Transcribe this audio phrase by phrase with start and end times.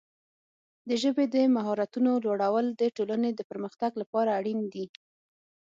[0.87, 4.85] د ژبې د مهارتونو لوړول د ټولنې د پرمختګ لپاره اړین دي.